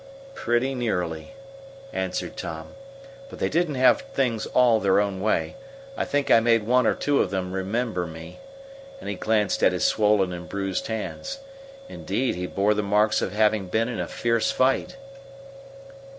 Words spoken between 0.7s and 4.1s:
nearly," answered Tom; "but they didn't have